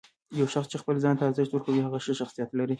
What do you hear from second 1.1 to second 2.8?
ته ارزښت ورکوي، هغه ښه شخصیت لري.